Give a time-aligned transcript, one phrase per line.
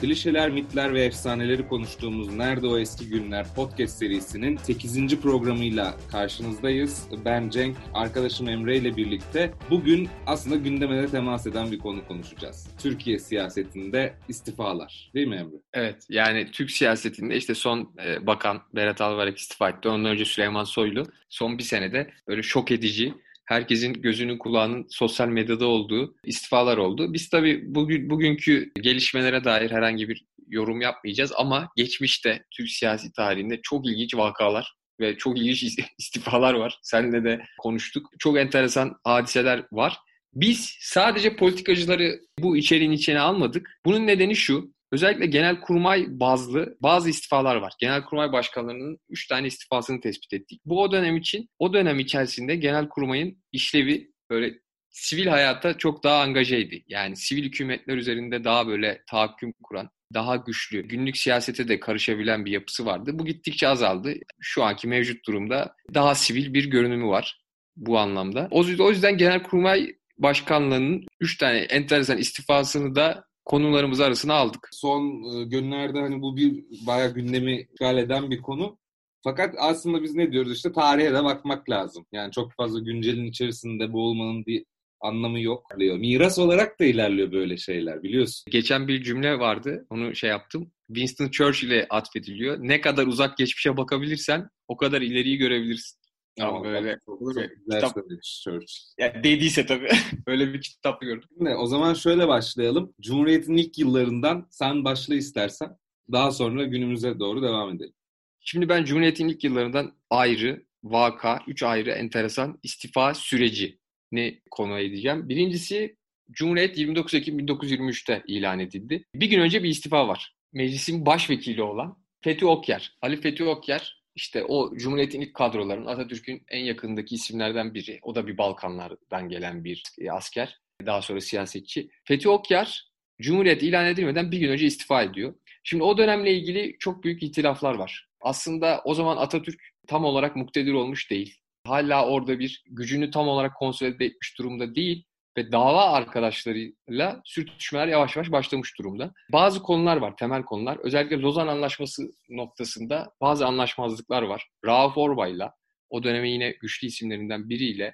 [0.00, 5.20] Klişeler, mitler ve efsaneleri konuştuğumuz Nerede O Eski Günler podcast serisinin 8.
[5.20, 7.08] programıyla karşınızdayız.
[7.24, 12.68] Ben Cenk, arkadaşım Emre ile birlikte bugün aslında gündeme de temas eden bir konu konuşacağız.
[12.82, 15.10] Türkiye siyasetinde istifalar.
[15.14, 15.56] Değil mi Emre?
[15.72, 19.88] Evet, yani Türk siyasetinde işte son e, bakan Berat Albayrak istifa etti.
[19.88, 23.14] Ondan önce Süleyman Soylu son bir senede böyle şok edici
[23.50, 27.12] herkesin gözünün kulağının sosyal medyada olduğu istifalar oldu.
[27.12, 33.60] Biz tabii bugün bugünkü gelişmelere dair herhangi bir yorum yapmayacağız ama geçmişte Türk siyasi tarihinde
[33.62, 36.78] çok ilginç vakalar ve çok ilginç istifalar var.
[36.82, 38.10] Seninle de konuştuk.
[38.18, 39.98] Çok enteresan hadiseler var.
[40.34, 43.80] Biz sadece politikacıları bu içeriğin içine almadık.
[43.86, 44.72] Bunun nedeni şu.
[44.92, 47.72] Özellikle genel kurmay bazlı bazı istifalar var.
[47.80, 50.60] Genel kurmay başkanlarının 3 tane istifasını tespit ettik.
[50.64, 54.54] Bu o dönem için o dönem içerisinde genel kurmayın işlevi böyle
[54.90, 56.84] sivil hayata çok daha angajeydi.
[56.88, 62.50] Yani sivil hükümetler üzerinde daha böyle tahakküm kuran, daha güçlü, günlük siyasete de karışabilen bir
[62.50, 63.10] yapısı vardı.
[63.18, 64.14] Bu gittikçe azaldı.
[64.40, 67.40] Şu anki mevcut durumda daha sivil bir görünümü var
[67.76, 68.48] bu anlamda.
[68.50, 74.68] O yüzden genel kurmay başkanlığının 3 tane enteresan istifasını da konularımız arasına aldık.
[74.72, 78.78] Son e, günlerde hani bu bir bayağı gündemi işgal eden bir konu.
[79.24, 82.06] Fakat aslında biz ne diyoruz işte tarihe de bakmak lazım.
[82.12, 84.64] Yani çok fazla güncelin içerisinde boğulmanın bir
[85.00, 85.66] anlamı yok.
[85.76, 88.50] Miras olarak da ilerliyor böyle şeyler biliyorsun.
[88.50, 89.86] Geçen bir cümle vardı.
[89.90, 90.70] Onu şey yaptım.
[90.86, 92.58] Winston Churchill'e atfediliyor.
[92.60, 95.99] Ne kadar uzak geçmişe bakabilirsen o kadar ileriyi görebilirsin.
[96.40, 96.98] Ama böyle
[97.34, 98.72] şey, kitap Church.
[98.98, 99.88] Yani dediyse tabii.
[100.26, 101.28] Öyle bir kitap gördüm.
[101.38, 102.94] Şimdi, o zaman şöyle başlayalım.
[103.00, 105.76] Cumhuriyet'in ilk yıllarından sen başla istersen.
[106.12, 107.94] Daha sonra günümüze doğru devam edelim.
[108.40, 113.78] Şimdi ben Cumhuriyet'in ilk yıllarından ayrı vaka, üç ayrı enteresan istifa süreci
[114.12, 115.28] ne konu edeceğim.
[115.28, 115.96] Birincisi
[116.30, 119.04] Cumhuriyet 29 Ekim 1923'te ilan edildi.
[119.14, 120.34] Bir gün önce bir istifa var.
[120.52, 122.92] Meclisin başvekili olan Fethi Okyar.
[123.02, 127.98] Ali Fethi Okyar işte o Cumhuriyet'in ilk kadroların Atatürk'ün en yakındaki isimlerden biri.
[128.02, 130.60] O da bir Balkanlardan gelen bir e, asker.
[130.86, 131.90] Daha sonra siyasetçi.
[132.04, 132.90] Fethi Okyar
[133.20, 135.34] Cumhuriyet ilan edilmeden bir gün önce istifa ediyor.
[135.62, 138.08] Şimdi o dönemle ilgili çok büyük itilaflar var.
[138.20, 141.36] Aslında o zaman Atatürk tam olarak muktedir olmuş değil.
[141.66, 145.04] Hala orada bir gücünü tam olarak konsolide etmiş durumda değil
[145.38, 149.12] ve dava arkadaşlarıyla sürtüşmeler yavaş yavaş başlamış durumda.
[149.32, 150.78] Bazı konular var, temel konular.
[150.82, 154.48] Özellikle Lozan Anlaşması noktasında bazı anlaşmazlıklar var.
[154.66, 155.54] Rauf Orbay'la,
[155.90, 157.84] o dönemin yine güçlü isimlerinden biriyle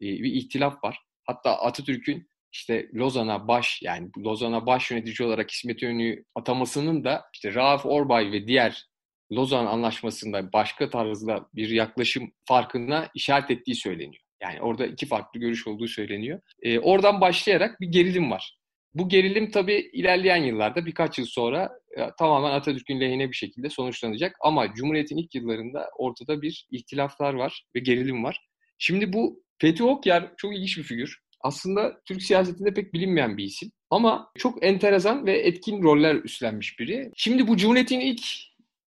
[0.00, 0.98] e, bir ihtilaf var.
[1.24, 7.54] Hatta Atatürk'ün işte Lozan'a baş yani Lozan'a baş yönetici olarak İsmet İnönü'yü atamasının da işte
[7.54, 8.86] Rauf Orbay ve diğer
[9.32, 14.25] Lozan Anlaşması'nda başka tarzda bir yaklaşım farkına işaret ettiği söyleniyor.
[14.42, 16.40] Yani orada iki farklı görüş olduğu söyleniyor.
[16.62, 18.56] E, oradan başlayarak bir gerilim var.
[18.94, 24.36] Bu gerilim tabii ilerleyen yıllarda birkaç yıl sonra e, tamamen Atatürk'ün lehine bir şekilde sonuçlanacak.
[24.40, 28.40] Ama Cumhuriyet'in ilk yıllarında ortada bir ihtilaflar var ve gerilim var.
[28.78, 31.18] Şimdi bu Fethi Okyar çok ilginç bir figür.
[31.40, 33.72] Aslında Türk siyasetinde pek bilinmeyen bir isim.
[33.90, 37.10] Ama çok enteresan ve etkin roller üstlenmiş biri.
[37.16, 38.22] Şimdi bu Cumhuriyet'in ilk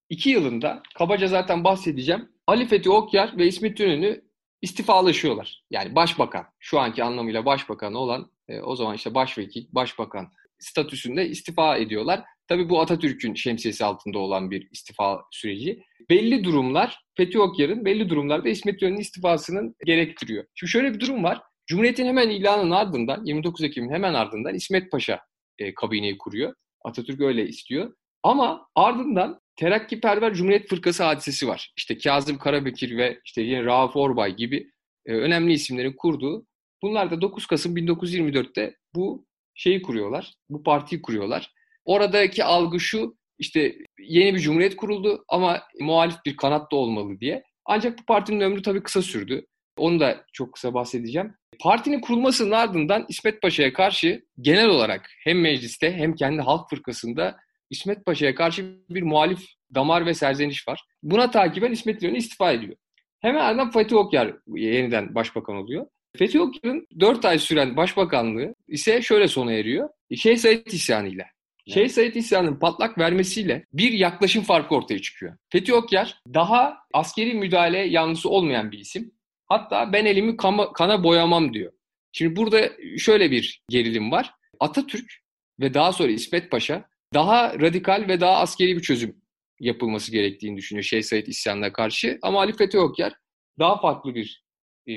[0.09, 2.29] iki yılında kabaca zaten bahsedeceğim.
[2.47, 4.21] Ali Fethi Okyar ve İsmet İnönü
[4.61, 5.63] istifalaşıyorlar.
[5.69, 11.77] Yani başbakan, şu anki anlamıyla başbakan olan e, o zaman işte başvekil, başbakan statüsünde istifa
[11.77, 12.23] ediyorlar.
[12.47, 15.83] Tabii bu Atatürk'ün şemsiyesi altında olan bir istifa süreci.
[16.09, 20.45] Belli durumlar, Fethi Okyar'ın belli durumlarda İsmet İnönü'nün istifasının gerektiriyor.
[20.55, 21.41] Şimdi şöyle bir durum var.
[21.67, 25.19] Cumhuriyet'in hemen ilanının ardından, 29 Ekim'in hemen ardından İsmet Paşa
[25.59, 26.53] e, kabineyi kuruyor.
[26.85, 27.93] Atatürk öyle istiyor.
[28.23, 31.73] Ama ardından Terakkiperver Cumhuriyet Fırkası hadisesi var.
[31.77, 34.71] İşte Kazım Karabekir ve işte yine Rauf Orbay gibi
[35.05, 36.45] e, önemli isimlerin kurduğu.
[36.81, 39.25] Bunlar da 9 Kasım 1924'te bu
[39.55, 40.33] şeyi kuruyorlar.
[40.49, 41.51] Bu partiyi kuruyorlar.
[41.85, 47.43] Oradaki algı şu işte yeni bir cumhuriyet kuruldu ama muhalif bir kanat da olmalı diye.
[47.65, 49.45] Ancak bu partinin ömrü tabii kısa sürdü.
[49.77, 51.33] Onu da çok kısa bahsedeceğim.
[51.59, 57.37] Partinin kurulmasının ardından İsmet Paşa'ya karşı genel olarak hem mecliste hem kendi halk fırkasında
[57.69, 59.45] İsmet Paşa'ya karşı bir muhalif
[59.75, 60.83] damar ve serzeniş var.
[61.03, 62.75] Buna takiben İsmet İnönü istifa ediyor.
[63.19, 65.85] Hemen ardından Fethi Okyar yeniden başbakan oluyor.
[66.17, 69.89] Fethi Okyar'ın 4 ay süren başbakanlığı ise şöyle sona eriyor.
[70.15, 71.25] Şeyh Said isyanıyla.
[71.67, 71.73] Evet.
[71.73, 75.37] Şeyh Said isyanının patlak vermesiyle bir yaklaşım farkı ortaya çıkıyor.
[75.49, 79.11] Fethi Okyar daha askeri müdahale yanlısı olmayan bir isim.
[79.45, 81.71] Hatta ben elimi kana, kana boyamam diyor.
[82.11, 84.33] Şimdi burada şöyle bir gerilim var.
[84.59, 85.11] Atatürk
[85.59, 89.21] ve daha sonra İsmet Paşa daha radikal ve daha askeri bir çözüm
[89.59, 92.19] yapılması gerektiğini düşünüyor Şeyh Said isyanına karşı.
[92.21, 93.13] Ama Ali Fethi Okyar
[93.59, 94.43] daha farklı bir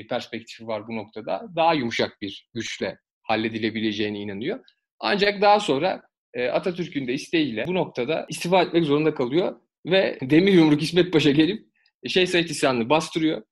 [0.09, 1.47] perspektifi var bu noktada.
[1.55, 4.59] Daha yumuşak bir güçle halledilebileceğine inanıyor.
[4.99, 6.01] Ancak daha sonra
[6.33, 11.31] e, Atatürk'ün de isteğiyle bu noktada istifa etmek zorunda kalıyor ve Demir Yumruk İsmet Paşa
[11.31, 11.67] gelip
[12.07, 13.43] Şeyh Said isyanını bastırıyor.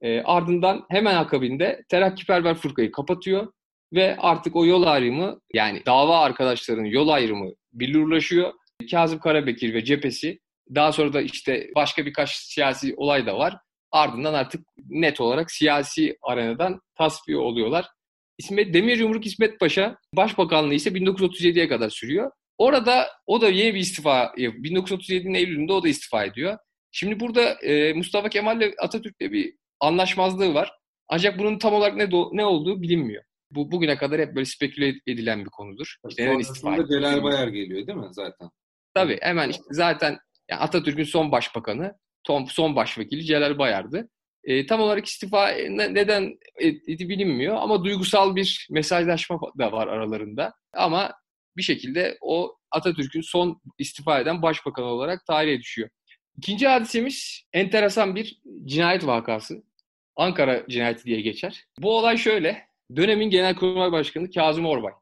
[0.00, 3.52] E, ardından hemen akabinde Terakkiperver Fırkayı kapatıyor
[3.94, 8.52] ve artık o yol ayrımı yani dava arkadaşlarının yol ayrımı billurlaşıyor.
[8.90, 10.38] Kazım Karabekir ve cephesi
[10.74, 13.56] daha sonra da işte başka birkaç siyasi olay da var.
[13.92, 17.86] Ardından artık net olarak siyasi arenadan tasfiye oluyorlar.
[18.38, 22.30] İsmet Demir Yumruk İsmet Paşa başbakanlığı ise 1937'ye kadar sürüyor.
[22.58, 26.58] Orada o da yeni bir istifa, 1937'nin Eylül'ünde o da istifa ediyor.
[26.92, 30.72] Şimdi burada e, Mustafa Kemal ile Atatürk'le bir anlaşmazlığı var.
[31.08, 33.24] Ancak bunun tam olarak ne, do- ne olduğu bilinmiyor.
[33.54, 35.96] Bu bugüne kadar hep böyle speküle edilen bir konudur.
[36.08, 38.50] İşte istifa Celal Bayar geliyor değil mi zaten?
[38.94, 40.18] Tabii hemen işte zaten
[40.50, 41.98] yani Atatürk'ün son başbakanı,
[42.48, 44.08] son, başvekili Celal Bayar'dı.
[44.44, 50.54] E, tam olarak istifa ne, neden etti bilinmiyor ama duygusal bir mesajlaşma da var aralarında.
[50.72, 51.14] Ama
[51.56, 55.88] bir şekilde o Atatürk'ün son istifa eden başbakan olarak tarihe düşüyor.
[56.38, 59.62] İkinci hadisemiz enteresan bir cinayet vakası.
[60.16, 61.64] Ankara cinayeti diye geçer.
[61.78, 62.66] Bu olay şöyle.
[62.96, 64.92] Dönemin Genelkurmay Başkanı Kazım Orbay.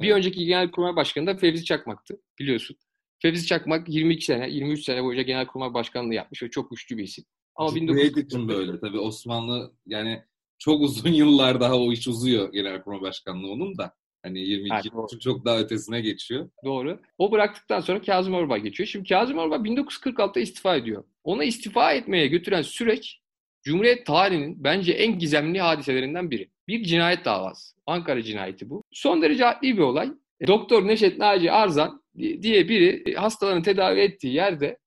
[0.00, 2.76] Bir önceki Genelkurmay Başkanı da Fevzi Çakmak'tı biliyorsun.
[3.22, 7.24] Fevzi Çakmak 22 sene, 23 sene boyunca Genelkurmay Başkanlığı yapmış ve çok güçlü bir isim.
[7.56, 8.24] Ama Cumhuriyet 19...
[8.24, 10.22] için böyle tabii Osmanlı yani
[10.58, 13.94] çok uzun yıllar daha o iş uzuyor Genelkurmay Başkanlığı onun da.
[14.22, 16.50] Hani 22 evet, yıl çok daha ötesine geçiyor.
[16.64, 17.00] Doğru.
[17.18, 18.86] O bıraktıktan sonra Kazım Orbay geçiyor.
[18.86, 21.04] Şimdi Kazım Orbay 1946'da istifa ediyor.
[21.24, 23.20] Ona istifa etmeye götüren süreç
[23.62, 26.50] Cumhuriyet tarihinin bence en gizemli hadiselerinden biri.
[26.68, 27.76] Bir cinayet davası.
[27.86, 28.84] Ankara cinayeti bu.
[28.92, 30.12] Son derece adli bir olay.
[30.46, 34.78] Doktor Neşet Naci Arzan diye biri hastaların tedavi ettiği yerde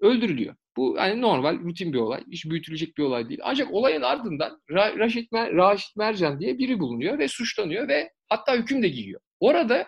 [0.00, 0.54] öldürülüyor.
[0.76, 2.24] Bu hani normal, rutin bir olay.
[2.30, 3.40] Hiç büyütülecek bir olay değil.
[3.42, 8.54] Ancak olayın ardından Ra Raşit, Mer Raşit Mercan diye biri bulunuyor ve suçlanıyor ve hatta
[8.54, 9.20] hüküm de giyiyor.
[9.40, 9.86] Orada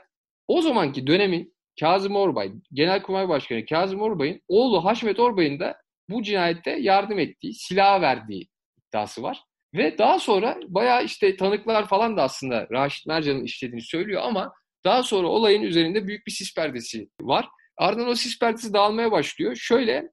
[0.48, 5.76] o zamanki dönemin Kazım Orbay, Genelkurmay Başkanı Kazım Orbay'ın oğlu Haşmet Orbay'ın da
[6.08, 8.48] bu cinayette yardım ettiği, silah verdiği
[8.88, 9.42] iddiası var.
[9.74, 14.52] Ve daha sonra bayağı işte tanıklar falan da aslında Raşit Mercan'ın işlediğini söylüyor ama
[14.84, 17.48] daha sonra olayın üzerinde büyük bir sis perdesi var.
[17.76, 19.56] Ardından o sis perdesi dağılmaya başlıyor.
[19.56, 20.10] Şöyle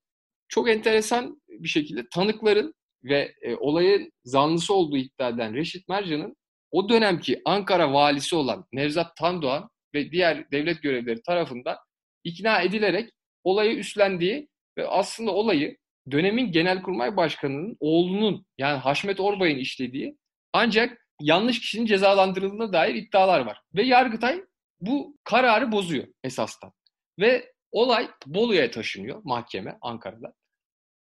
[0.48, 2.74] çok enteresan bir şekilde tanıkların
[3.04, 6.36] ve e, olayın zanlısı olduğu iddia edilen Reşit Mercan'ın
[6.72, 11.78] o dönemki Ankara valisi olan Nevzat Tandoğan ve diğer devlet görevlileri tarafından
[12.24, 13.10] ikna edilerek
[13.44, 15.78] olayı üstlendiği ve aslında olayı
[16.12, 20.18] dönemin Genelkurmay Başkanı'nın oğlunun yani Haşmet Orbay'ın işlediği
[20.54, 23.62] ancak yanlış kişinin cezalandırıldığına dair iddialar var.
[23.76, 24.44] Ve Yargıtay
[24.82, 26.72] bu kararı bozuyor esastan.
[27.20, 30.34] Ve olay Bolu'ya taşınıyor mahkeme Ankara'da.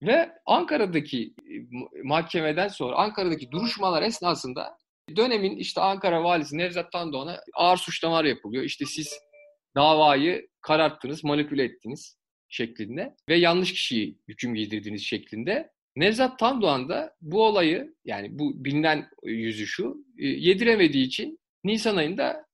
[0.03, 1.55] Ve Ankara'daki e,
[2.05, 4.77] mahkemeden sonra Ankara'daki duruşmalar esnasında
[5.17, 8.65] dönemin işte Ankara valisi Nevzat Tandoğan'a ağır suçlamalar yapılıyor.
[8.65, 9.19] İşte siz
[9.77, 12.22] davayı kararttınız, manipüle ettiniz
[12.53, 15.73] şeklinde ve yanlış kişiyi hüküm giydirdiğiniz şeklinde.
[15.97, 22.47] Nevzat Tandoğan da bu olayı yani bu bilinen yüzü şu e, yediremediği için Nisan ayında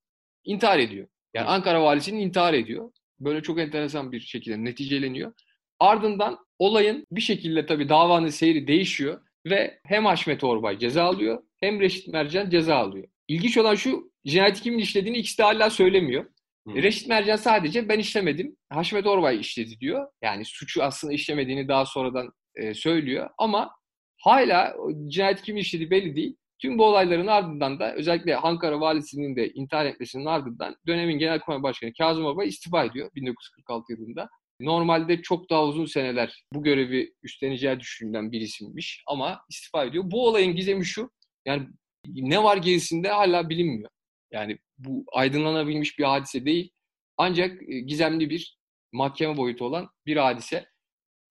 [0.44, 1.08] intihar ediyor.
[1.34, 2.92] Yani Ankara valisinin intihar ediyor.
[3.20, 5.32] Böyle çok enteresan bir şekilde neticeleniyor.
[5.80, 11.80] Ardından olayın bir şekilde tabii davanın seyri değişiyor ve hem Haşmet Orbay ceza alıyor hem
[11.80, 13.08] Reşit Mercan ceza alıyor.
[13.28, 16.26] İlginç olan şu cinayeti kimin işlediğini ikisi de hala söylemiyor.
[16.68, 16.82] Hı.
[16.82, 20.06] Reşit Mercan sadece ben işlemedim, Haşmet Orbay işledi diyor.
[20.22, 23.70] Yani suçu aslında işlemediğini daha sonradan e, söylüyor ama
[24.18, 26.36] hala cinayet kim işledi belli değil.
[26.58, 31.92] Tüm bu olayların ardından da özellikle Ankara valisinin de intihar etmesinin ardından dönemin Genelkurmay Başkanı
[31.98, 34.28] Kazım Orbay istifa ediyor 1946 yılında.
[34.60, 40.04] Normalde çok daha uzun seneler bu görevi üstleneceği düşünülen bir isimmiş ama istifa ediyor.
[40.06, 41.10] Bu olayın gizemi şu,
[41.46, 41.68] yani
[42.06, 43.90] ne var gerisinde hala bilinmiyor.
[44.32, 46.72] Yani bu aydınlanabilmiş bir hadise değil.
[47.16, 48.58] Ancak e, gizemli bir
[48.92, 50.66] mahkeme boyutu olan bir hadise.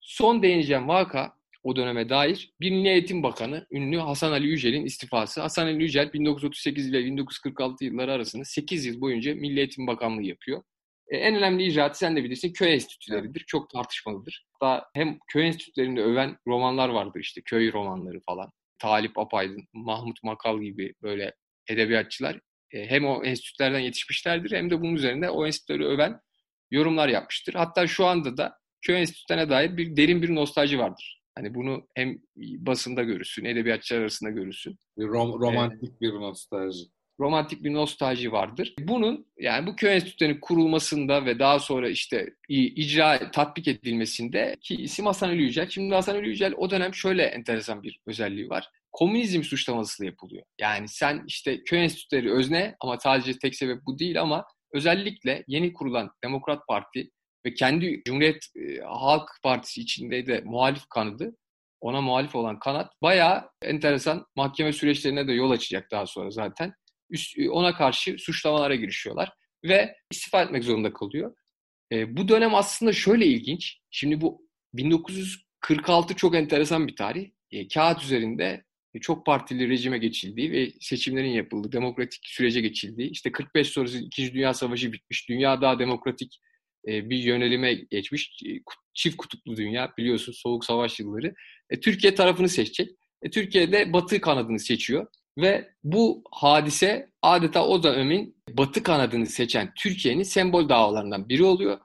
[0.01, 5.41] Son değineceğim vaka o döneme dair bir Milli Eğitim Bakanı ünlü Hasan Ali Yücel'in istifası.
[5.41, 10.63] Hasan Ali Yücel 1938 ile 1946 yılları arasında 8 yıl boyunca Milli Eğitim Bakanlığı yapıyor.
[11.07, 13.43] E, en önemli icraatı sen de bilirsin köy enstitüleridir.
[13.47, 14.45] Çok tartışmalıdır.
[14.53, 18.51] Hatta hem köy enstitülerini öven romanlar vardır işte köy romanları falan.
[18.79, 21.33] Talip Apaydın, Mahmut Makal gibi böyle
[21.69, 22.39] edebiyatçılar
[22.71, 26.19] hem o enstitülerden yetişmişlerdir hem de bunun üzerinde o enstitüleri öven
[26.71, 27.53] yorumlar yapmıştır.
[27.53, 31.21] Hatta şu anda da köy enstitülerine dair bir derin bir nostalji vardır.
[31.35, 34.77] Hani bunu hem basında görürsün, edebiyatçılar arasında görürsün.
[34.99, 36.85] Rom, romantik ee, bir nostalji.
[37.19, 38.75] Romantik bir nostalji vardır.
[38.79, 45.05] Bunun yani bu köy enstitülerinin kurulmasında ve daha sonra işte icra, tatbik edilmesinde ki isim
[45.05, 45.69] Hasan Ali Yücel.
[45.69, 48.69] Şimdi Hasan Ali Yücel o dönem şöyle enteresan bir özelliği var.
[48.97, 50.43] Komünizm suçlaması yapılıyor.
[50.59, 55.73] Yani sen işte köy enstitüleri özne ama sadece tek sebep bu değil ama özellikle yeni
[55.73, 57.11] kurulan Demokrat Parti
[57.45, 61.35] ve kendi Cumhuriyet e, Halk Partisi içinde de muhalif kanadı,
[61.81, 66.73] ona muhalif olan kanat bayağı enteresan mahkeme süreçlerine de yol açacak daha sonra zaten.
[67.09, 71.35] Üst, e, ona karşı suçlamalara girişiyorlar ve istifa etmek zorunda kalıyor.
[71.91, 73.79] E, bu dönem aslında şöyle ilginç.
[73.91, 77.31] Şimdi bu 1946 çok enteresan bir tarih.
[77.51, 78.66] E, kağıt üzerinde
[79.01, 84.33] çok partili rejime geçildiği ve seçimlerin yapıldığı, demokratik sürece geçildiği, işte 45 sonrası 2.
[84.33, 86.39] Dünya Savaşı bitmiş, dünya daha demokratik
[86.87, 88.49] e, bir yönelime geçmiş, e,
[88.93, 91.33] çift kutuplu dünya biliyorsun soğuk savaş yılları.
[91.69, 92.89] E, Türkiye tarafını seçecek.
[93.21, 100.23] E, Türkiye'de Batı kanadını seçiyor ve bu hadise adeta o dönemin Batı kanadını seçen Türkiye'nin
[100.23, 101.79] sembol davalarından biri oluyor.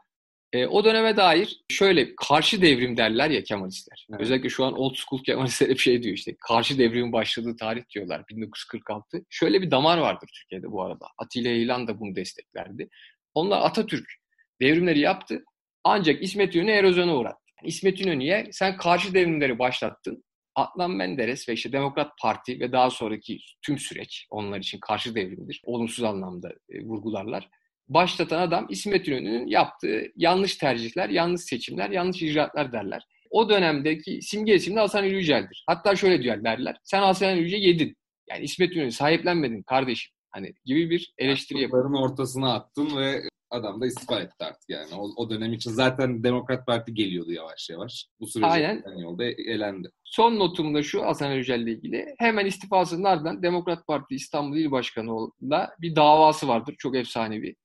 [0.52, 4.06] E, o döneme dair şöyle karşı devrim derler ya Kemalistler.
[4.10, 4.20] Evet.
[4.20, 8.24] Özellikle şu an old school Kemalistler hep şey diyor işte karşı devrimin başladığı tarih diyorlar
[8.30, 9.24] 1946.
[9.30, 11.06] Şöyle bir damar vardır Türkiye'de bu arada.
[11.18, 12.88] Atilla İlhan da bunu desteklerdi.
[13.34, 14.06] Onlar Atatürk
[14.60, 15.44] devrimleri yaptı
[15.84, 17.52] ancak İsmet İnönü erozyona uğrattı.
[17.64, 20.24] İsmet İnönü'ye sen karşı devrimleri başlattın.
[20.54, 25.62] Adnan Menderes ve işte Demokrat Parti ve daha sonraki tüm süreç onlar için karşı devrimdir.
[25.64, 27.48] Olumsuz anlamda e, vurgularlar
[27.94, 33.02] başlatan adam İsmet İnönü'nün yaptığı yanlış tercihler, yanlış seçimler, yanlış icraatlar derler.
[33.30, 35.64] O dönemdeki simge isim de Hasan Yücel'dir.
[35.66, 36.76] Hatta şöyle diyor derler.
[36.84, 37.96] Sen Hasan Yüce yedin.
[38.30, 40.12] Yani İsmet İnönü sahiplenmedin kardeşim.
[40.30, 41.94] Hani gibi bir eleştiri yapıyor.
[41.94, 43.22] ortasına attın ve
[43.52, 44.94] adam da istifa etti artık yani.
[44.94, 48.06] O, o dönem için zaten Demokrat Parti geliyordu yavaş yavaş.
[48.20, 48.98] Bu sürece Aynen.
[48.98, 49.90] yolda elendi.
[50.04, 52.14] Son notum da şu Hasan Yücel ile ilgili.
[52.18, 56.74] Hemen istifasının ardından Demokrat Parti İstanbul İl Başkanı'nda bir davası vardır.
[56.78, 57.56] Çok efsanevi.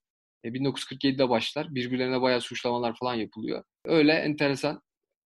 [0.44, 1.76] 1947'de e, başlar.
[1.76, 3.64] Birbirlerine bayağı suçlamalar falan yapılıyor.
[3.86, 4.82] Öyle enteresan.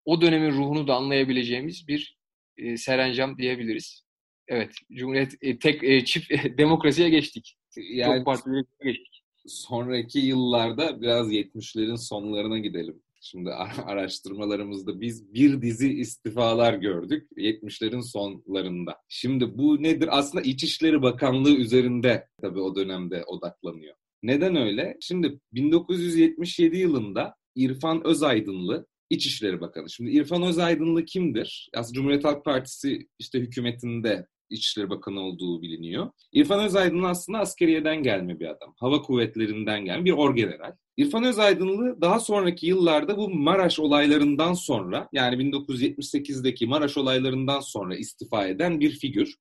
[0.06, 2.18] O dönemin ruhunu da anlayabileceğimiz bir
[2.58, 4.04] e, serencam diyebiliriz.
[4.48, 7.58] Evet, Cumhuriyet e, tek e, çift e, demokrasiye geçtik.
[7.78, 9.24] Yani, Çok partili geçtik.
[9.48, 13.02] Sonraki yıllarda biraz 70'lerin sonlarına gidelim.
[13.24, 13.50] Şimdi
[13.86, 18.98] araştırmalarımızda biz bir dizi istifalar gördük 70'lerin sonlarında.
[19.10, 20.10] Şimdi bu nedir?
[20.12, 23.96] Aslında İçişleri Bakanlığı üzerinde tabii o dönemde odaklanıyor.
[24.24, 24.98] Neden öyle?
[25.02, 29.90] Şimdi 1977 yılında İrfan Özaydınlı İçişleri Bakanı.
[29.90, 31.70] Şimdi İrfan Özaydınlı kimdir?
[31.76, 36.10] Aslında Cumhuriyet Halk Partisi işte hükümetinde İçişleri Bakanı olduğu biliniyor.
[36.34, 38.74] İrfan Özaydınlı aslında askeriyeden gelme bir adam.
[38.78, 40.76] Hava kuvvetlerinden gelme bir orgeneral.
[40.98, 48.48] İrfan Özaydınlı daha sonraki yıllarda bu Maraş olaylarından sonra yani 1978'deki Maraş olaylarından sonra istifa
[48.48, 49.36] eden bir figür.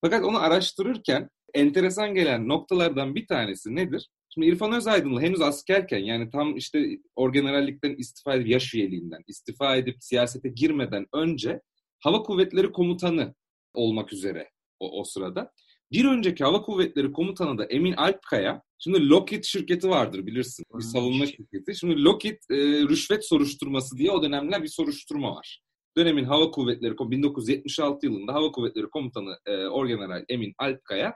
[0.00, 4.08] Fakat onu araştırırken enteresan gelen noktalardan bir tanesi nedir?
[4.36, 9.96] Şimdi İrfan Özaydınlı henüz askerken yani tam işte orgenerallikten istifa edip yaş üyeliğinden istifa edip
[10.00, 11.60] siyasete girmeden önce
[12.00, 13.34] Hava Kuvvetleri Komutanı
[13.74, 14.50] olmak üzere
[14.80, 15.52] o, o sırada.
[15.92, 18.62] Bir önceki Hava Kuvvetleri Komutanı da Emin Alpkaya.
[18.78, 20.64] Şimdi Lockheed şirketi vardır bilirsin.
[20.78, 21.74] Bir savunma şirketi.
[21.74, 22.56] Şimdi Lockheed e,
[22.88, 25.60] rüşvet soruşturması diye o dönemler bir soruşturma var.
[25.96, 31.14] Dönemin Hava Kuvvetleri 1976 yılında Hava Kuvvetleri Komutanı e, Orgeneral Emin Alpkaya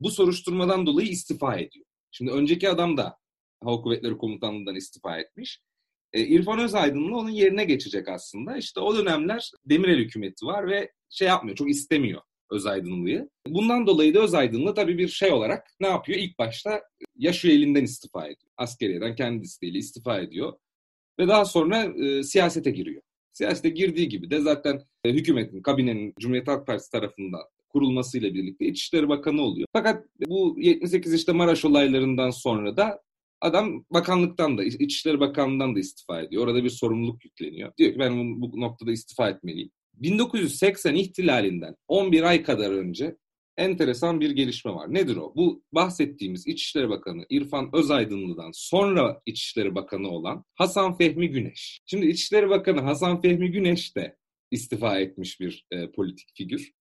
[0.00, 1.87] bu soruşturmadan dolayı istifa ediyor.
[2.10, 3.18] Şimdi önceki adam da
[3.64, 5.60] Hava Kuvvetleri Komutanlığından istifa etmiş.
[6.12, 8.56] E, İrfan Özaydın'la onun yerine geçecek aslında.
[8.56, 13.28] İşte o dönemler Demirel hükümeti var ve şey yapmıyor, çok istemiyor Özaydınlı'yı.
[13.46, 16.18] Bundan dolayı da Özaydınlı tabii bir şey olarak ne yapıyor?
[16.18, 16.82] İlk başta
[17.16, 18.52] yaş üyeliğinden istifa ediyor.
[18.56, 20.52] Askeriyeden kendi isteğiyle istifa ediyor.
[21.18, 23.02] Ve daha sonra e, siyasete giriyor.
[23.32, 29.08] Siyasete girdiği gibi de zaten e, hükümetin, kabinenin Cumhuriyet Halk Partisi tarafından kurulmasıyla birlikte İçişleri
[29.08, 29.68] Bakanı oluyor.
[29.72, 33.02] Fakat bu 78 işte Maraş olaylarından sonra da
[33.40, 36.46] adam bakanlıktan da, İçişleri Bakanlığından da istifa ediyor.
[36.46, 37.72] Orada bir sorumluluk yükleniyor.
[37.78, 39.70] Diyor ki ben bu noktada istifa etmeliyim.
[39.94, 43.16] 1980 ihtilalinden 11 ay kadar önce
[43.56, 44.94] enteresan bir gelişme var.
[44.94, 45.32] Nedir o?
[45.36, 51.80] Bu bahsettiğimiz İçişleri Bakanı İrfan Özaydınlı'dan sonra İçişleri Bakanı olan Hasan Fehmi Güneş.
[51.86, 54.16] Şimdi İçişleri Bakanı Hasan Fehmi Güneş de
[54.50, 56.72] istifa etmiş bir e, politik figür.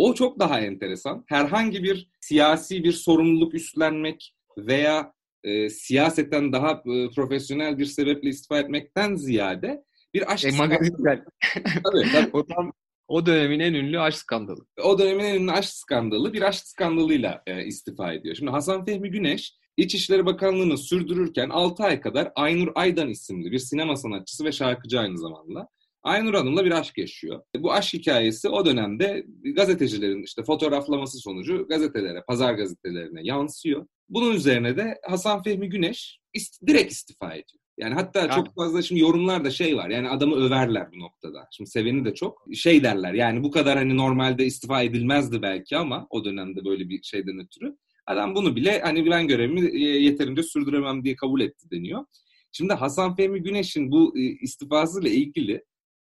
[0.00, 1.24] O çok daha enteresan.
[1.26, 5.12] Herhangi bir siyasi bir sorumluluk üstlenmek veya
[5.44, 11.24] e, siyaseten daha e, profesyonel bir sebeple istifa etmekten ziyade bir aşk e, magazinler.
[11.64, 12.30] tabii, tabii.
[12.32, 12.72] o, tam,
[13.08, 14.66] o dönemin en ünlü aşk skandalı.
[14.84, 18.34] O dönemin en ünlü aşk skandalı bir aşk skandalıyla e, istifa ediyor.
[18.34, 23.96] Şimdi Hasan Fehmi Güneş İçişleri Bakanlığı'nı sürdürürken 6 ay kadar Aynur Aydan isimli bir sinema
[23.96, 25.68] sanatçısı ve şarkıcı aynı zamanda
[26.02, 27.42] Aynur Hanım'la bir aşk yaşıyor.
[27.56, 33.86] Bu aşk hikayesi o dönemde gazetecilerin işte fotoğraflaması sonucu gazetelere, pazar gazetelerine yansıyor.
[34.08, 37.60] Bunun üzerine de Hasan Fehmi Güneş ist- direkt istifa ediyor.
[37.78, 38.30] Yani hatta yani.
[38.30, 39.90] çok fazla şimdi yorumlarda şey var.
[39.90, 41.48] Yani adamı överler bu noktada.
[41.50, 42.44] Şimdi seveni de çok.
[42.54, 47.02] Şey derler yani bu kadar hani normalde istifa edilmezdi belki ama o dönemde böyle bir
[47.02, 47.76] şeyden ötürü.
[48.06, 52.04] Adam bunu bile hani ben görevimi yeterince sürdüremem diye kabul etti deniyor.
[52.52, 55.64] Şimdi Hasan Fehmi Güneş'in bu istifasıyla ilgili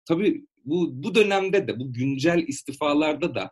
[0.05, 3.51] tabii bu, bu dönemde de bu güncel istifalarda da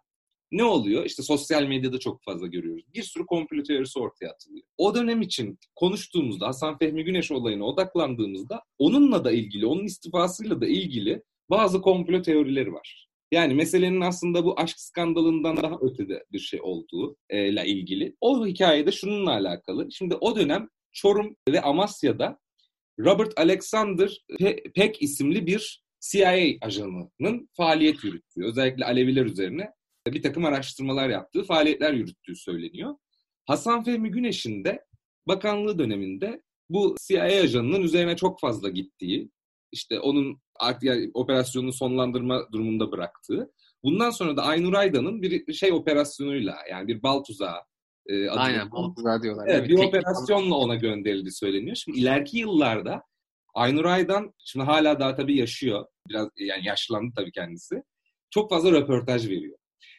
[0.52, 1.06] ne oluyor?
[1.06, 2.84] İşte sosyal medyada çok fazla görüyoruz.
[2.94, 4.64] Bir sürü komplo teorisi ortaya atılıyor.
[4.78, 10.68] O dönem için konuştuğumuzda Hasan Fehmi Güneş olayına odaklandığımızda onunla da ilgili, onun istifasıyla da
[10.68, 13.08] ilgili bazı komplo teorileri var.
[13.32, 18.16] Yani meselenin aslında bu aşk skandalından daha ötede bir şey olduğu ile ilgili.
[18.22, 19.92] O hikayede şununla alakalı.
[19.92, 22.40] Şimdi o dönem Çorum ve Amasya'da
[23.00, 24.26] Robert Alexander
[24.76, 29.72] Peck isimli bir CIA ajanının faaliyet yürüttüğü, özellikle Aleviler üzerine
[30.08, 32.96] bir takım araştırmalar yaptığı, faaliyetler yürüttüğü söyleniyor.
[33.46, 34.86] Hasan Fehmi Güneş'in de
[35.28, 39.32] bakanlığı döneminde bu CIA ajanının üzerine çok fazla gittiği,
[39.72, 43.52] işte onun artık yani operasyonunu sonlandırma durumunda bıraktığı.
[43.84, 47.60] Bundan sonra da Aynur Aydan'ın bir şey operasyonuyla yani bir bal tuzağı
[48.08, 49.48] e, Aynen bal tuzağı diyorlar.
[49.50, 51.76] Evet, bir operasyonla ona gönderildi söyleniyor.
[51.76, 53.04] Şimdi ileriki yıllarda
[53.54, 55.86] Aynur Aydan şimdi hala daha tabii yaşıyor.
[56.10, 57.84] Biraz yani yaşlandı tabii kendisi.
[58.30, 59.58] Çok fazla röportaj veriyor.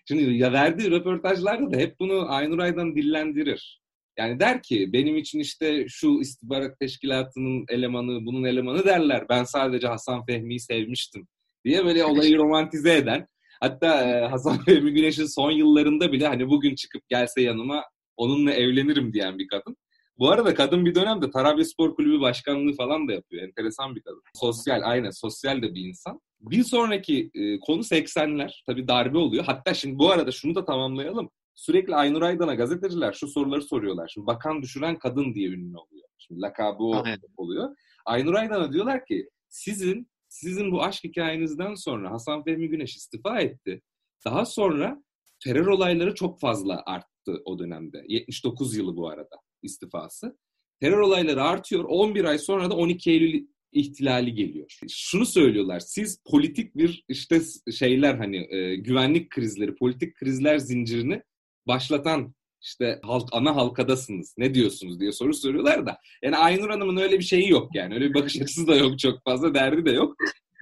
[0.09, 3.83] Şimdi ya verdiği röportajlarda da hep bunu Aynur Aydan dillendirir.
[4.19, 9.29] Yani der ki benim için işte şu istihbarat teşkilatının elemanı, bunun elemanı derler.
[9.29, 11.27] Ben sadece Hasan Fehmi'yi sevmiştim
[11.65, 13.27] diye böyle olayı romantize eden.
[13.61, 17.85] Hatta e, Hasan Fehmi Güneş'in son yıllarında bile hani bugün çıkıp gelse yanıma
[18.17, 19.77] onunla evlenirim diyen bir kadın.
[20.23, 23.43] Bu arada kadın bir dönemde Tarabya Spor Kulübü başkanlığı falan da yapıyor.
[23.43, 24.23] Enteresan bir kadın.
[24.35, 26.21] Sosyal, aynen sosyal de bir insan.
[26.41, 28.63] Bir sonraki e, konu 80'ler.
[28.67, 29.45] Tabii darbe oluyor.
[29.45, 31.31] Hatta şimdi bu arada şunu da tamamlayalım.
[31.55, 34.11] Sürekli Aynur Aydan'a gazeteciler şu soruları soruyorlar.
[34.15, 36.09] Şimdi bakan düşüren kadın diye ünlü oluyor.
[36.19, 37.05] Şimdi lakabı o
[37.37, 37.77] oluyor.
[38.07, 43.83] Aynur Aydan'a diyorlar ki sizin sizin bu aşk hikayenizden sonra Hasan Fehmi Güneş istifa etti.
[44.25, 45.03] Daha sonra
[45.45, 48.05] terör olayları çok fazla arttı o dönemde.
[48.09, 50.39] 79 yılı bu arada istifası.
[50.81, 51.85] Terör olayları artıyor.
[51.85, 54.79] 11 ay sonra da 12 Eylül ihtilali geliyor.
[54.89, 55.81] Şunu söylüyorlar.
[55.81, 57.41] Siz politik bir işte
[57.73, 61.23] şeyler hani e, güvenlik krizleri, politik krizler zincirini
[61.67, 64.35] başlatan işte halk, ana halkadasınız.
[64.39, 65.99] Ne diyorsunuz diye soru soruyorlar da.
[66.23, 67.95] Yani Aynur Hanım'ın öyle bir şeyi yok yani.
[67.95, 69.55] Öyle bir bakış açısı da yok çok fazla.
[69.55, 70.17] Derdi de yok.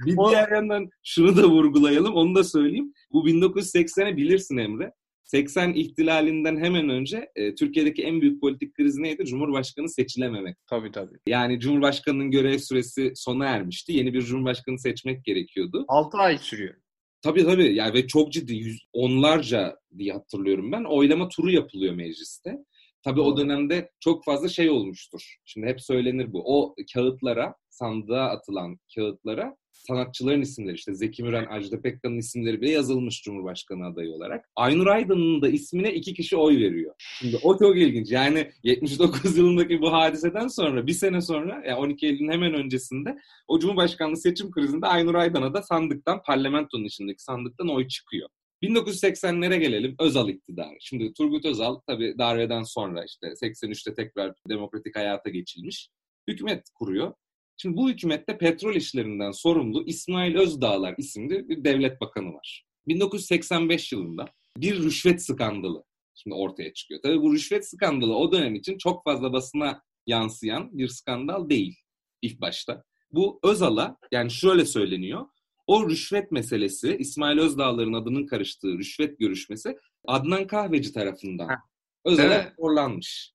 [0.06, 2.14] Bir diğer yandan şunu da vurgulayalım.
[2.14, 2.92] Onu da söyleyeyim.
[3.12, 4.92] Bu 1980'e bilirsin Emre.
[5.30, 9.24] 80 ihtilalinden hemen önce e, Türkiye'deki en büyük politik kriz neydi?
[9.24, 10.56] Cumhurbaşkanı seçilememek.
[10.66, 11.18] Tabii tabii.
[11.26, 13.92] Yani Cumhurbaşkanı'nın görev süresi sona ermişti.
[13.92, 15.84] Yeni bir Cumhurbaşkanı seçmek gerekiyordu.
[15.88, 16.74] 6 ay sürüyor.
[17.22, 17.74] Tabii tabii.
[17.74, 20.84] Yani ve çok ciddi yüz, onlarca diye hatırlıyorum ben.
[20.84, 22.56] Oylama turu yapılıyor mecliste.
[23.02, 25.36] Tabii o dönemde çok fazla şey olmuştur.
[25.44, 26.42] Şimdi hep söylenir bu.
[26.44, 33.22] O kağıtlara, sandığa atılan kağıtlara sanatçıların isimleri işte Zeki Müren, Ajda Pekkan'ın isimleri bile yazılmış
[33.22, 34.44] Cumhurbaşkanı adayı olarak.
[34.56, 36.94] Aynur Aydın'ın da ismine iki kişi oy veriyor.
[36.98, 38.10] Şimdi o çok ilginç.
[38.10, 43.58] Yani 79 yılındaki bu hadiseden sonra bir sene sonra yani 12 Eylül'ün hemen öncesinde o
[43.58, 48.28] Cumhurbaşkanlığı seçim krizinde Aynur Aydın'a da sandıktan parlamentonun içindeki sandıktan oy çıkıyor.
[48.62, 49.94] 1980'lere gelelim.
[50.00, 50.76] Özal iktidarı.
[50.80, 55.88] Şimdi Turgut Özal tabii darbeden sonra işte 83'te tekrar demokratik hayata geçilmiş.
[56.28, 57.12] Hükümet kuruyor.
[57.62, 62.64] Şimdi bu hükümette petrol işlerinden sorumlu İsmail Özdağlar isimli bir devlet bakanı var.
[62.88, 67.00] 1985 yılında bir rüşvet skandalı şimdi ortaya çıkıyor.
[67.02, 71.76] Tabii bu rüşvet skandalı o dönem için çok fazla basına yansıyan bir skandal değil
[72.22, 72.84] ilk başta.
[73.12, 75.26] Bu Özal'a yani şöyle söyleniyor.
[75.66, 81.48] O rüşvet meselesi İsmail Özdağlar'ın adının karıştığı rüşvet görüşmesi Adnan Kahveci tarafından
[82.04, 83.32] Özal'a raporlanmış.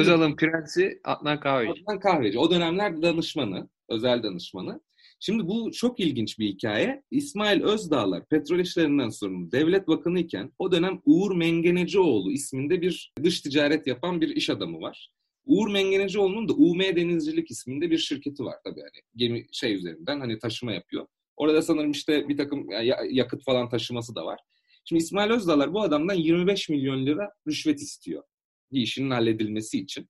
[0.00, 1.82] Özal'ın prensi Adnan Kahveci.
[1.82, 2.38] Adnan Kahveci.
[2.38, 4.80] O dönemler danışmanı, özel danışmanı.
[5.20, 7.02] Şimdi bu çok ilginç bir hikaye.
[7.10, 13.40] İsmail Özdağlar petrol işlerinden sorumlu devlet bakanı iken o dönem Uğur Mengenecioğlu isminde bir dış
[13.40, 15.10] ticaret yapan bir iş adamı var.
[15.46, 20.38] Uğur Mengenecioğlu'nun da UM Denizcilik isminde bir şirketi var tabii hani gemi şey üzerinden hani
[20.38, 21.06] taşıma yapıyor.
[21.36, 22.66] Orada sanırım işte bir takım
[23.10, 24.40] yakıt falan taşıması da var.
[24.84, 28.22] Şimdi İsmail Özdağlar bu adamdan 25 milyon lira rüşvet istiyor
[28.76, 30.08] bir işinin halledilmesi için.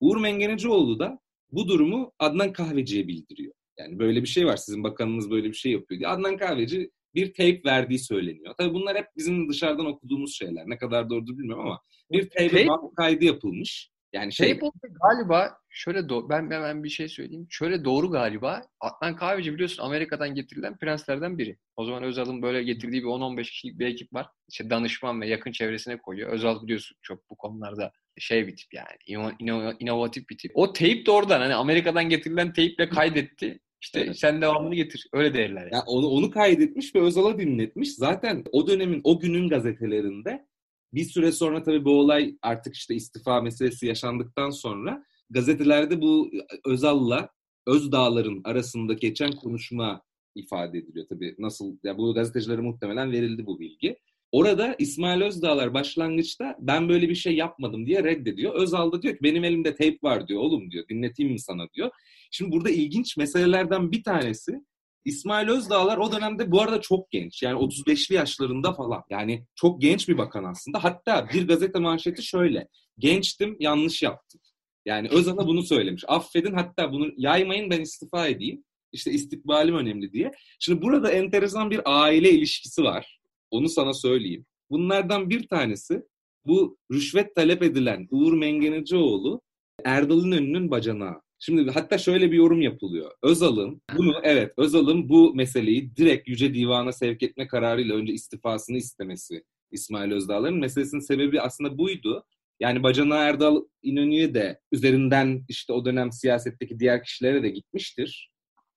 [0.00, 1.18] Uğur Mengenecioğlu da
[1.52, 3.52] bu durumu Adnan Kahveci'ye bildiriyor.
[3.78, 6.08] Yani böyle bir şey var sizin bakanınız böyle bir şey yapıyor diye.
[6.08, 8.54] Adnan Kahveci bir tape verdiği söyleniyor.
[8.58, 10.64] Tabii bunlar hep bizim dışarıdan okuduğumuz şeyler.
[10.66, 11.80] Ne kadar doğrudur bilmiyorum ama
[12.12, 13.90] bir tape, tape kaydı yapılmış.
[14.14, 14.70] Yani şey Tape
[15.02, 17.46] galiba şöyle do- ben hemen bir şey söyleyeyim.
[17.50, 18.62] Şöyle doğru galiba.
[18.80, 21.58] Adnan Kahveci biliyorsun Amerika'dan getirilen prenslerden biri.
[21.76, 24.26] O zaman Özal'ın böyle getirdiği bir 10-15 kişilik bir ekip var.
[24.48, 26.30] İşte danışman ve yakın çevresine koyuyor.
[26.30, 28.96] Özal biliyorsun çok bu konularda şey bir tip yani.
[29.40, 30.52] İno- inovatif bir tip.
[30.54, 33.60] O teyp de oradan hani Amerika'dan getirilen teyple kaydetti.
[33.80, 34.18] İşte evet.
[34.18, 35.06] sen devamını getir.
[35.12, 35.60] Öyle değerler.
[35.60, 35.72] Yani.
[35.72, 37.94] yani onu, onu kaydetmiş ve Özal'a dinletmiş.
[37.94, 40.46] Zaten o dönemin, o günün gazetelerinde
[40.94, 46.30] Bir süre sonra tabii bu olay artık işte istifa meselesi yaşandıktan sonra gazetelerde bu
[46.66, 47.28] Özal'la
[47.66, 50.02] Özdağlar'ın arasında geçen konuşma
[50.34, 51.34] ifade ediliyor tabii.
[51.38, 53.98] Nasıl ya bu gazetecilere muhtemelen verildi bu bilgi.
[54.32, 58.54] Orada İsmail Özdağlar başlangıçta ben böyle bir şey yapmadım diye reddediyor.
[58.54, 61.90] Özal da diyor ki benim elimde teyp var diyor oğlum diyor dinleteyim mi sana diyor.
[62.30, 64.60] Şimdi burada ilginç meselelerden bir tanesi
[65.04, 67.42] İsmail Özdağlar o dönemde bu arada çok genç.
[67.42, 69.02] Yani 35'li yaşlarında falan.
[69.10, 70.84] Yani çok genç bir bakan aslında.
[70.84, 72.68] Hatta bir gazete manşeti şöyle.
[72.98, 74.40] Gençtim, yanlış yaptım.
[74.86, 76.04] Yani Özal'a bunu söylemiş.
[76.08, 78.64] Affedin hatta bunu yaymayın ben istifa edeyim.
[78.92, 80.30] İşte istikbalim önemli diye.
[80.58, 83.18] Şimdi burada enteresan bir aile ilişkisi var.
[83.50, 84.46] Onu sana söyleyeyim.
[84.70, 86.02] Bunlardan bir tanesi
[86.46, 89.40] bu rüşvet talep edilen Uğur Mengenecioğlu
[89.84, 91.23] Erdal İnönü'nün bacanağı.
[91.46, 93.12] Şimdi hatta şöyle bir yorum yapılıyor.
[93.22, 99.44] Özal'ın bunu evet Özal'ın bu meseleyi direkt Yüce Divan'a sevk etme kararıyla önce istifasını istemesi
[99.70, 102.24] İsmail Özdağlar'ın meselesinin sebebi aslında buydu.
[102.60, 108.30] Yani bacana Erdal İnönü'ye de üzerinden işte o dönem siyasetteki diğer kişilere de gitmiştir.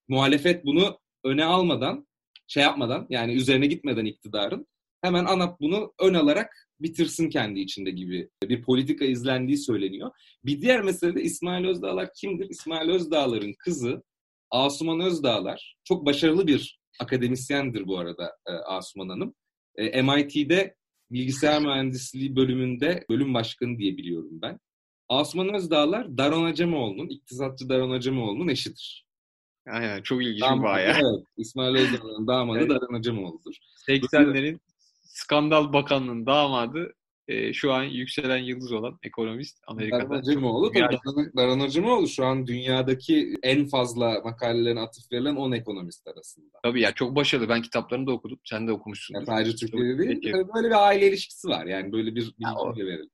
[0.07, 2.07] Muhalefet bunu öne almadan,
[2.47, 4.67] şey yapmadan yani üzerine gitmeden iktidarın
[5.01, 10.11] hemen ANAP bunu ön alarak bitirsin kendi içinde gibi bir politika izlendiği söyleniyor.
[10.45, 12.49] Bir diğer mesele de İsmail Özdağlar kimdir?
[12.49, 14.03] İsmail Özdağlar'ın kızı
[14.51, 19.35] Asuman Özdağlar çok başarılı bir akademisyendir bu arada e, Asuman Hanım.
[19.75, 20.75] E, MIT'de
[21.11, 24.59] bilgisayar mühendisliği bölümünde bölüm başkanı diye biliyorum ben.
[25.09, 29.07] Asuman Özdağlar Daron Acemoğlu'nun, iktisatçı Daron Acemoğlu'nun eşidir.
[29.69, 30.91] Aynen çok ilginç bir bağ ya.
[30.91, 32.69] Evet, İsmail Özdağlar'ın damadı evet.
[32.69, 33.55] Daron Acemoğlu'dur.
[33.87, 34.59] 80'lerin
[35.17, 36.93] skandal bakanlığın damadı
[37.27, 40.09] e, şu an yükselen yıldız olan ekonomist Amerika'da.
[40.09, 40.97] Daran Acemoğlu tabii
[41.37, 46.59] Daran Acemoğlu şu an dünyadaki en fazla makalelerin atıf verilen 10 ekonomist arasında.
[46.63, 47.49] Tabii ya çok başarılı.
[47.49, 48.39] Ben kitaplarını da okudum.
[48.43, 49.15] Sen de okumuşsun.
[49.15, 50.19] Ya, sadece Türkiye'de değil.
[50.23, 50.33] Peki.
[50.33, 51.65] Böyle bir aile ilişkisi var.
[51.65, 53.09] Yani böyle bir bilgi verelim.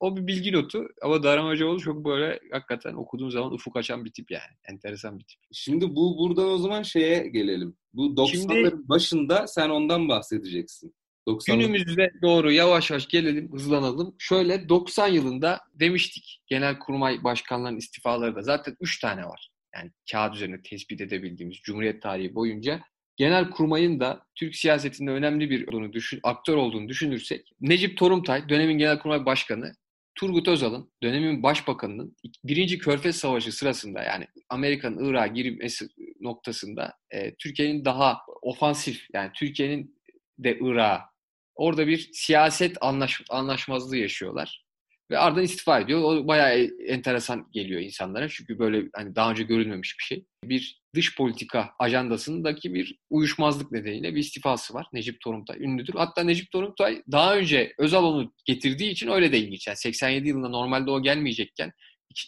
[0.00, 4.30] O bir bilgi notu ama Hocaoğlu çok böyle hakikaten okuduğun zaman ufuk açan bir tip
[4.30, 4.52] yani.
[4.68, 5.40] Enteresan bir tip.
[5.52, 7.76] Şimdi bu buradan o zaman şeye gelelim.
[7.92, 10.94] Bu 90'ların Şimdi, başında sen ondan bahsedeceksin.
[11.28, 14.14] 90 Günümüzde doğru yavaş yavaş gelelim, hızlanalım.
[14.18, 19.50] Şöyle 90 yılında demiştik genel kurmay başkanlarının istifaları da zaten 3 tane var.
[19.74, 22.80] Yani kağıt üzerinde tespit edebildiğimiz Cumhuriyet tarihi boyunca
[23.16, 28.78] genel kurmayın da Türk siyasetinde önemli bir olduğunu düşün, aktör olduğunu düşünürsek Necip Torumtay dönemin
[28.78, 29.72] genel kurmay başkanı
[30.14, 35.88] Turgut Özal'ın dönemin başbakanının birinci Körfez Savaşı sırasında yani Amerika'nın Irak'a girmesi
[36.20, 39.96] noktasında e, Türkiye'nin daha ofansif yani Türkiye'nin
[40.38, 41.15] de Irak'a
[41.56, 44.66] Orada bir siyaset anlaş, anlaşmazlığı yaşıyorlar.
[45.10, 46.02] Ve ardından istifa ediyor.
[46.02, 48.28] O bayağı e, enteresan geliyor insanlara.
[48.28, 50.26] Çünkü böyle hani daha önce görülmemiş bir şey.
[50.44, 54.86] Bir dış politika ajandasındaki bir uyuşmazlık nedeniyle bir istifası var.
[54.92, 55.94] Necip Torumtay ünlüdür.
[55.94, 59.66] Hatta Necip Torumtay daha önce Özal onu getirdiği için öyle de ilginç.
[59.66, 61.72] Yani 87 yılında normalde o gelmeyecekken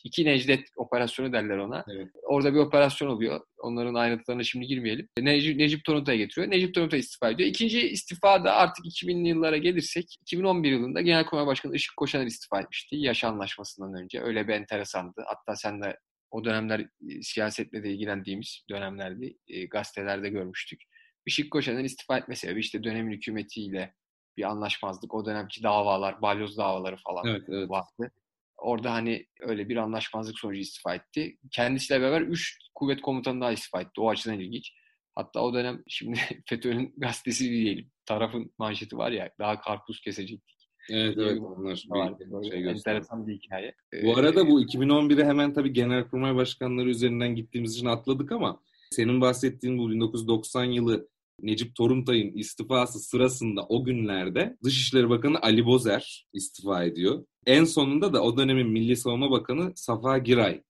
[0.04, 1.84] iki Necdet operasyonu derler ona.
[1.92, 2.08] Evet.
[2.22, 3.40] Orada bir operasyon oluyor.
[3.58, 5.08] Onların ayrıntılarına şimdi girmeyelim.
[5.18, 6.50] Necip, Necip Toruntay'a getiriyor.
[6.50, 7.48] Necip Toruntay istifa ediyor.
[7.48, 12.96] İkinci istifa da artık 2000'li yıllara gelirsek 2011 yılında Genelkurmay Başkanı Işık Koşaner istifa etmişti.
[12.96, 14.20] Yaş anlaşmasından önce.
[14.20, 15.24] Öyle bir enteresandı.
[15.26, 15.98] Hatta sen de
[16.30, 20.82] o dönemler e, siyasetle de ilgilendiğimiz dönemlerde e, gazetelerde görmüştük.
[21.26, 23.94] Işık Koşaner'in istifa etme sebebi işte dönemin hükümetiyle
[24.36, 25.14] bir anlaşmazlık.
[25.14, 27.70] O dönemki davalar, balyoz davaları falan evet, evet.
[27.70, 28.12] vardı.
[28.58, 31.36] Orada hani öyle bir anlaşmazlık sonucu istifa etti.
[31.50, 34.00] Kendisiyle beraber 3 kuvvet komutanı daha istifa etti.
[34.00, 34.72] O açıdan ilginç.
[35.14, 36.18] Hatta o dönem şimdi
[36.48, 37.90] FETÖ'nün gazetesi diyelim.
[38.06, 40.58] Tarafın manşeti var ya daha karpuz kesecektik.
[40.90, 42.14] Evet evet onlar var.
[42.18, 43.74] Bir şey enteresan bir hikaye.
[44.04, 49.78] Bu arada bu 2011'e hemen tabii Genelkurmay Başkanları üzerinden gittiğimiz için atladık ama senin bahsettiğin
[49.78, 51.08] bu 1990 yılı
[51.42, 57.24] Necip Toruntay'ın istifası sırasında o günlerde Dışişleri Bakanı Ali Bozer istifa ediyor.
[57.46, 60.62] En sonunda da o dönemin Milli Savunma Bakanı Safa Giray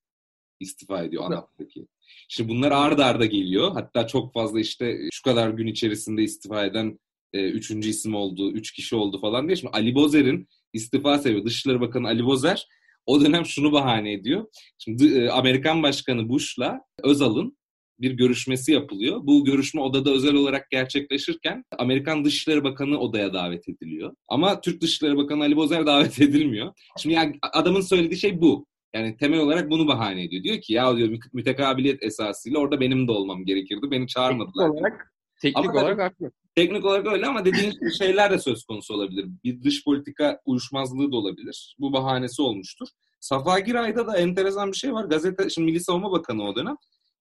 [0.61, 1.87] istifa ediyor ANAP'taki.
[2.29, 3.73] Şimdi bunlar arda arda geliyor.
[3.73, 6.99] Hatta çok fazla işte şu kadar gün içerisinde istifa eden
[7.33, 9.57] e, üçüncü isim oldu, üç kişi oldu falan diye.
[9.57, 12.69] Şimdi Ali Bozer'in istifa sebebi Dışişleri Bakanı Ali Bozer
[13.07, 14.47] o dönem şunu bahane ediyor.
[14.79, 17.58] Şimdi e, Amerikan Başkanı Bush'la Özal'ın
[18.01, 19.21] bir görüşmesi yapılıyor.
[19.23, 24.15] Bu görüşme odada özel olarak gerçekleşirken Amerikan Dışişleri Bakanı odaya davet ediliyor.
[24.29, 26.73] Ama Türk Dışişleri Bakanı Ali Bozer davet edilmiyor.
[26.99, 28.67] Şimdi yani adamın söylediği şey bu.
[28.95, 30.43] Yani temel olarak bunu bahane ediyor.
[30.45, 33.91] Diyor ki ya diyor mütekabiliyet esasıyla orada benim de olmam gerekirdi.
[33.91, 34.67] Beni çağırmadılar.
[34.67, 36.31] Teknik olarak, teknik ama olarak haklı.
[36.55, 39.27] Teknik olarak öyle ama dediğin şeyler de söz konusu olabilir.
[39.45, 41.77] Bir dış politika uyuşmazlığı da olabilir.
[41.79, 42.89] Bu bahanesi olmuştur.
[43.21, 45.05] Safa Giray'da da enteresan bir şey var.
[45.05, 46.77] Gazete, şimdi Milli Savunma Bakanı o dönem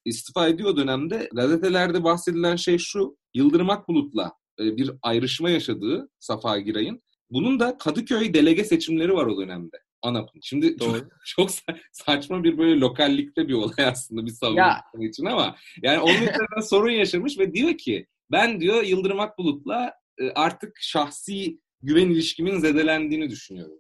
[0.08, 3.18] istifa ediyor dönemde gazetelerde bahsedilen şey şu.
[3.34, 9.38] Yıldırım Akbulut'la e, bir ayrışma yaşadığı Safa Giray'ın Bunun da Kadıköy delege seçimleri var o
[9.38, 9.78] dönemde.
[10.02, 10.40] ANAP'ın.
[10.44, 11.00] Şimdi Doğru.
[11.00, 11.50] çok, çok
[11.92, 16.92] saçma bir böyle lokallikte bir olay aslında bir savunma için ama yani onun üzerinden sorun
[16.92, 23.80] yaşamış ve diyor ki ben diyor Yıldırım Akbulut'la e, artık şahsi güven ilişkimin zedelendiğini düşünüyorum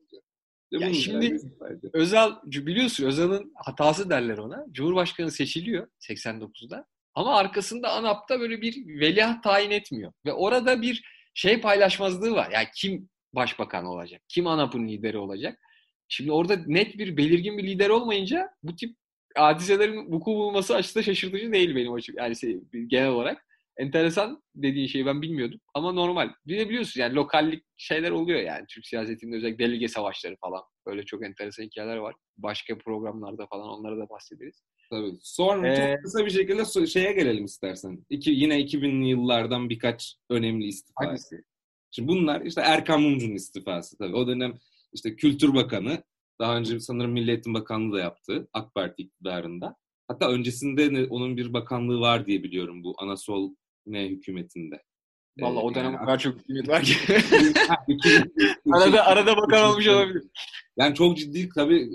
[0.72, 1.38] ya şimdi
[1.94, 4.66] Özal biliyorsun Özal'ın hatası derler ona.
[4.72, 6.86] Cumhurbaşkanı seçiliyor 89'da.
[7.14, 10.14] Ama arkasında ANAP'ta böyle bir veliaht tayin etmiyor.
[10.26, 11.04] Ve orada bir
[11.34, 12.52] şey paylaşmazlığı var.
[12.54, 14.22] Yani kim başbakan olacak?
[14.28, 15.60] Kim ANAP'ın lideri olacak?
[16.08, 18.96] Şimdi orada net bir belirgin bir lider olmayınca bu tip
[19.36, 22.16] hadiselerin vuku bulması açısından şaşırtıcı değil benim açım.
[22.18, 23.47] Yani şey, genel olarak.
[23.78, 26.30] Enteresan dediğin şeyi ben bilmiyordum ama normal.
[26.48, 30.62] Bir de biliyorsun yani lokallik şeyler oluyor yani Türk siyasetinde özellikle delege savaşları falan.
[30.86, 32.16] Böyle çok enteresan hikayeler var.
[32.38, 34.64] Başka programlarda falan onlara da bahsederiz.
[34.90, 35.18] Tabii.
[35.22, 38.06] Sonra ee, çok kısa bir şekilde şeye gelelim istersen.
[38.10, 41.06] İki, yine 2000'li yıllardan birkaç önemli istifa.
[41.06, 41.44] Hangisi?
[41.92, 44.16] Şimdi bunlar işte Erkan Mumcu'nun istifası tabii.
[44.16, 44.60] O dönem
[44.94, 46.04] işte Kültür Bakanı,
[46.40, 49.76] daha önce sanırım Milli Eğitim Bakanlığı da yaptı AK Parti iktidarında.
[50.08, 53.56] Hatta öncesinde onun bir bakanlığı var diye biliyorum bu Anasol
[53.88, 54.84] ne hükümetinde.
[55.40, 56.96] Valla o dönem yani, o kadar çok hükümet var ki.
[58.74, 60.24] arada arada bakan olmuş olabilir.
[60.78, 61.90] Yani çok ciddi tabii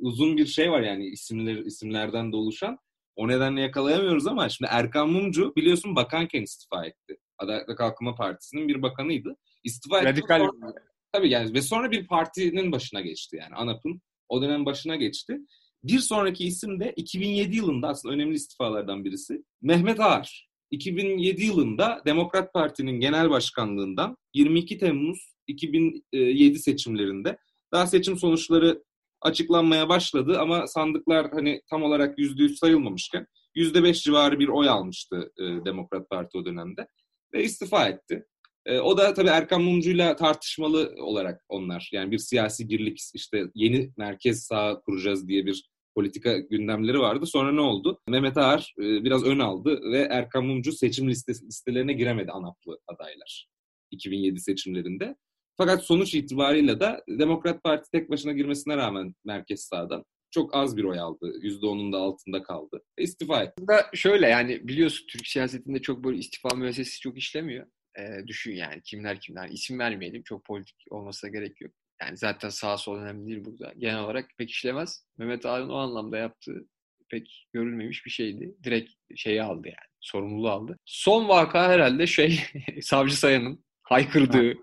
[0.00, 2.78] uzun bir şey var yani isimler isimlerden de oluşan.
[3.16, 7.16] O nedenle yakalayamıyoruz ama şimdi Erkan Mumcu biliyorsun bakanken istifa etti.
[7.38, 9.36] Adalet ve Kalkınma Partisi'nin bir bakanıydı.
[9.64, 10.08] İstifa etti.
[10.08, 10.38] Radikal.
[10.38, 10.74] Sonra,
[11.12, 15.38] tabii yani ve sonra bir partinin başına geçti yani ANAP'ın o dönem başına geçti.
[15.84, 20.51] Bir sonraki isim de 2007 yılında aslında önemli istifalardan birisi Mehmet Ağar.
[20.72, 27.38] 2007 yılında Demokrat Parti'nin genel başkanlığından 22 Temmuz 2007 seçimlerinde
[27.72, 28.82] daha seçim sonuçları
[29.20, 35.42] açıklanmaya başladı ama sandıklar hani tam olarak %100 sayılmamışken %5 civarı bir oy almıştı e,
[35.42, 36.86] Demokrat Parti o dönemde
[37.34, 38.26] ve istifa etti.
[38.66, 41.88] E, o da tabii Erkan Mumcu'yla tartışmalı olarak onlar.
[41.92, 47.26] Yani bir siyasi birlik işte yeni merkez sağ kuracağız diye bir politika gündemleri vardı.
[47.26, 48.00] Sonra ne oldu?
[48.08, 53.48] Mehmet Ağar e, biraz ön aldı ve Erkan Mumcu seçim listesi, listelerine giremedi ANAP'lı adaylar
[53.90, 55.16] 2007 seçimlerinde.
[55.56, 60.84] Fakat sonuç itibariyle de Demokrat Parti tek başına girmesine rağmen merkez sağdan çok az bir
[60.84, 61.32] oy aldı.
[61.42, 62.82] %10'un da altında kaldı.
[62.98, 63.62] E, istifa etti.
[63.94, 67.66] Şöyle yani biliyorsun Türk siyasetinde çok böyle istifa müessesesi çok işlemiyor.
[67.98, 69.48] E, düşün yani kimler kimler.
[69.48, 70.22] isim vermeyelim.
[70.22, 71.72] Çok politik olmasına gerek yok.
[72.06, 73.72] Yani zaten sağ sol önemli değil burada.
[73.78, 75.06] Genel olarak pek işlemez.
[75.18, 76.66] Mehmet Ağar'ın o anlamda yaptığı
[77.10, 78.54] pek görülmemiş bir şeydi.
[78.64, 79.88] Direkt şeyi aldı yani.
[80.00, 80.78] Sorumluluğu aldı.
[80.84, 82.40] Son vaka herhalde şey
[82.80, 84.54] Savcı Sayan'ın haykırdığı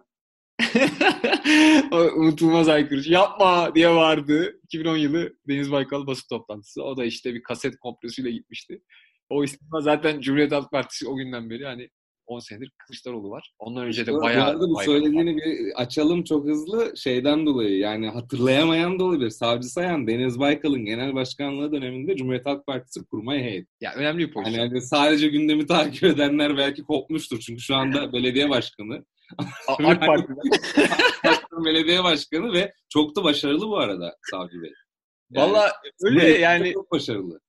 [2.15, 3.07] unutulmaz aykırış.
[3.07, 4.59] Yapma diye vardı.
[4.63, 6.83] 2010 yılı Deniz Baykal basın toplantısı.
[6.83, 8.81] O da işte bir kaset kompresuyla gitmişti.
[9.29, 11.89] O istifa zaten Cumhuriyet Halk Partisi o günden beri hani
[12.29, 13.53] 10 senedir Kılıçdaroğlu var.
[13.59, 14.45] Ondan önce de bayağı...
[14.45, 15.43] Bu arada bu söylediğini var.
[15.45, 19.29] bir açalım çok hızlı şeyden dolayı yani hatırlayamayan da olabilir.
[19.29, 23.67] Savcı Sayan Deniz Baykal'ın genel başkanlığı döneminde Cumhuriyet Halk Partisi kurmaya heyet.
[23.81, 24.63] Ya önemli bir pozisyon.
[24.63, 27.39] Yani sadece gündemi takip edenler belki kopmuştur.
[27.39, 29.05] Çünkü şu anda belediye başkanı.
[29.67, 31.65] AK Parti'den.
[31.65, 34.73] belediye başkanı ve çok da başarılı bu arada Savcı Bey.
[35.31, 36.73] Yani, Valla öyle yani.
[36.73, 37.39] Çok başarılı.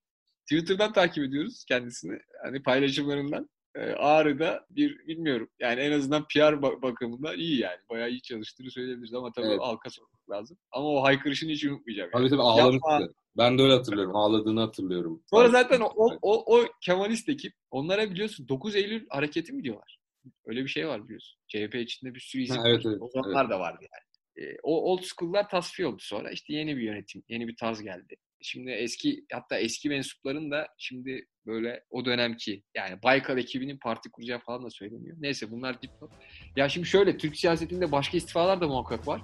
[0.51, 2.19] Twitter'dan takip ediyoruz kendisini.
[2.45, 3.49] Hani paylaşımlarından.
[3.75, 5.51] Ee, Ağrı'da bir bilmiyorum.
[5.61, 7.79] Yani en azından PR bakımından iyi yani.
[7.91, 9.61] Bayağı iyi çalıştığını söyleyebiliriz ama tabii evet.
[9.61, 10.59] halka sormak lazım.
[10.73, 12.11] Ama o haykırışını hiç unutmayacağım.
[12.15, 12.21] Yani.
[12.21, 13.15] Tabii tabii ağlamıştı.
[13.37, 14.17] Ben de öyle hatırlıyorum.
[14.17, 15.23] Ağladığını hatırlıyorum.
[15.31, 20.01] Sonra zaten o, o, o Kemalist ekip onlara biliyorsun 9 Eylül hareketi mi diyorlar?
[20.45, 21.39] Öyle bir şey var biliyorsun.
[21.49, 22.91] CHP içinde bir sürü isim ha, evet, var.
[22.91, 23.51] Evet, o zamanlar evet.
[23.51, 24.47] da vardı yani.
[24.49, 26.31] E, o old school'lar tasfiye oldu sonra.
[26.31, 28.17] İşte yeni bir yönetim, yeni bir tarz geldi.
[28.43, 34.39] Şimdi eski hatta eski mensupların da şimdi böyle o dönemki yani Baykal ekibinin parti kuracağı
[34.39, 35.17] falan da söyleniyor.
[35.21, 36.11] Neyse bunlar dipnot.
[36.57, 39.23] Ya şimdi şöyle Türk siyasetinde başka istifalar da muhakkak var.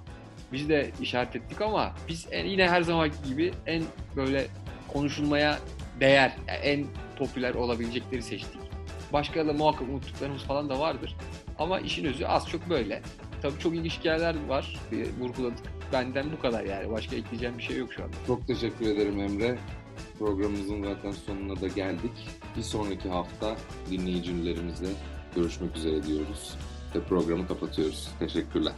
[0.51, 3.83] Biz de işaret ettik ama biz en, yine her zaman gibi en
[4.15, 4.47] böyle
[4.87, 5.59] konuşulmaya
[5.99, 6.85] değer, yani en
[7.17, 8.61] popüler olabilecekleri seçtik.
[9.13, 11.15] Başka da muhakkak unuttuklarımız falan da vardır.
[11.59, 13.01] Ama işin özü az çok böyle.
[13.41, 14.79] Tabii çok ilginç hikayeler var.
[15.19, 15.65] Vurguladık.
[15.93, 16.91] Benden bu kadar yani.
[16.91, 18.15] Başka ekleyeceğim bir şey yok şu anda.
[18.27, 19.57] Çok teşekkür ederim Emre.
[20.19, 22.11] Programımızın zaten sonuna da geldik.
[22.57, 23.57] Bir sonraki hafta
[23.91, 24.87] dinleyicilerimizle
[25.35, 26.57] görüşmek üzere diyoruz.
[26.95, 28.09] Ve programı kapatıyoruz.
[28.19, 28.73] Teşekkürler.